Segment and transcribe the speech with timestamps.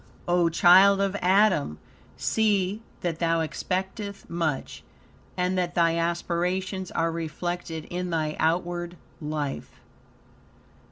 [0.27, 1.77] O child of Adam!
[2.17, 4.81] See that thou expecteth much,
[5.37, 9.73] and that thy aspirations are reflected in thy outward life.